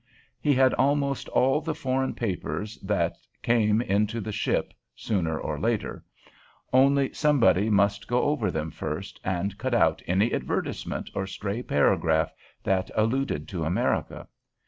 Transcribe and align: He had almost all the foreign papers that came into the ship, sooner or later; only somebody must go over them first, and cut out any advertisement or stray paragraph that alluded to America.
He 0.39 0.55
had 0.55 0.73
almost 0.73 1.29
all 1.29 1.61
the 1.61 1.75
foreign 1.75 2.15
papers 2.15 2.79
that 2.79 3.13
came 3.43 3.83
into 3.83 4.19
the 4.19 4.31
ship, 4.31 4.73
sooner 4.95 5.39
or 5.39 5.59
later; 5.59 6.03
only 6.73 7.13
somebody 7.13 7.69
must 7.69 8.07
go 8.07 8.23
over 8.23 8.49
them 8.49 8.71
first, 8.71 9.19
and 9.23 9.55
cut 9.59 9.75
out 9.75 10.01
any 10.07 10.33
advertisement 10.33 11.11
or 11.13 11.27
stray 11.27 11.61
paragraph 11.61 12.33
that 12.63 12.89
alluded 12.95 13.47
to 13.49 13.63
America. 13.63 14.27